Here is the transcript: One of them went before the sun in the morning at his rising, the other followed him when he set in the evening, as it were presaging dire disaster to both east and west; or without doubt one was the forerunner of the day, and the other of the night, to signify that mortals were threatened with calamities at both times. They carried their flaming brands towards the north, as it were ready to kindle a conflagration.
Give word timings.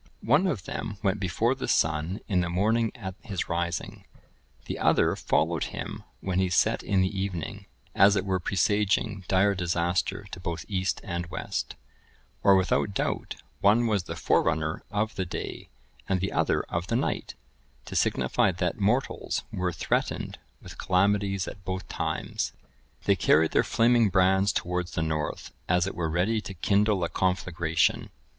One 0.23 0.47
of 0.47 0.63
them 0.65 0.97
went 1.03 1.19
before 1.19 1.53
the 1.53 1.67
sun 1.67 2.21
in 2.27 2.41
the 2.41 2.49
morning 2.49 2.91
at 2.95 3.13
his 3.21 3.47
rising, 3.47 4.05
the 4.65 4.79
other 4.79 5.15
followed 5.15 5.65
him 5.65 6.03
when 6.21 6.39
he 6.39 6.49
set 6.49 6.81
in 6.81 7.01
the 7.01 7.19
evening, 7.19 7.67
as 7.93 8.15
it 8.15 8.25
were 8.25 8.39
presaging 8.39 9.25
dire 9.27 9.53
disaster 9.53 10.25
to 10.31 10.39
both 10.39 10.65
east 10.67 11.01
and 11.03 11.27
west; 11.27 11.75
or 12.41 12.55
without 12.55 12.95
doubt 12.95 13.35
one 13.59 13.85
was 13.85 14.05
the 14.05 14.15
forerunner 14.15 14.81
of 14.89 15.13
the 15.13 15.23
day, 15.27 15.69
and 16.09 16.19
the 16.19 16.31
other 16.31 16.61
of 16.63 16.87
the 16.87 16.95
night, 16.95 17.35
to 17.85 17.95
signify 17.95 18.51
that 18.51 18.79
mortals 18.79 19.43
were 19.53 19.71
threatened 19.71 20.39
with 20.63 20.79
calamities 20.79 21.47
at 21.47 21.63
both 21.63 21.87
times. 21.89 22.53
They 23.03 23.15
carried 23.15 23.51
their 23.51 23.63
flaming 23.63 24.09
brands 24.09 24.51
towards 24.51 24.93
the 24.93 25.03
north, 25.03 25.53
as 25.69 25.85
it 25.85 25.93
were 25.93 26.09
ready 26.09 26.41
to 26.41 26.55
kindle 26.55 27.03
a 27.03 27.09
conflagration. 27.09 28.09